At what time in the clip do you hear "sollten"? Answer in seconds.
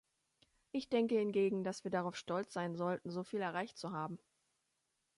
2.75-3.11